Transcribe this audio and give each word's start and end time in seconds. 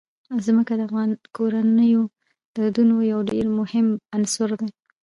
ځمکه 0.45 0.73
د 0.75 0.81
افغان 0.87 1.09
کورنیو 1.35 2.03
د 2.09 2.11
دودونو 2.57 2.95
یو 3.11 3.19
ډېر 3.29 3.45
مهم 3.59 3.87
عنصر 4.15 4.49
دی. 4.59 4.69